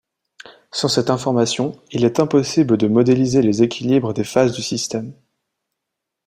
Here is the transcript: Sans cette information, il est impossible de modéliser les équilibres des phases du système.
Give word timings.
Sans 0.71 0.87
cette 0.87 1.11
information, 1.11 1.79
il 1.91 2.05
est 2.05 2.19
impossible 2.19 2.75
de 2.75 2.87
modéliser 2.87 3.43
les 3.43 3.61
équilibres 3.61 4.15
des 4.15 4.23
phases 4.23 4.53
du 4.55 4.63
système. 4.63 5.13